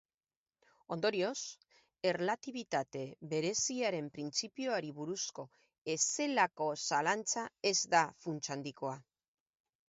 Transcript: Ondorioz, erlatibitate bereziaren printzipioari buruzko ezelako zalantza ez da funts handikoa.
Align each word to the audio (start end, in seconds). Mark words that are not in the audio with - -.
Ondorioz, 0.93 1.41
erlatibitate 2.11 3.01
bereziaren 3.33 4.07
printzipioari 4.15 4.89
buruzko 5.01 5.45
ezelako 5.97 6.71
zalantza 6.87 7.45
ez 7.73 7.77
da 7.97 8.03
funts 8.27 8.51
handikoa. 8.57 8.97